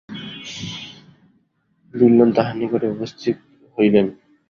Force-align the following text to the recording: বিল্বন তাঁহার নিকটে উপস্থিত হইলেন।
বিল্বন 1.93 2.29
তাঁহার 2.35 2.55
নিকটে 2.59 2.87
উপস্থিত 2.89 3.37
হইলেন। 3.77 4.05